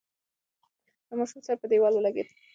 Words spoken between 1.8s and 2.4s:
ولگېد.